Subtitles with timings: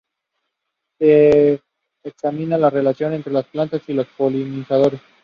[0.97, 1.61] Se
[2.03, 4.99] examina la relación entre las plantas y sus polinizadores.